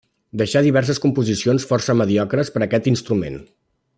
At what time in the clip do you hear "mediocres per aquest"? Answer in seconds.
2.01-2.91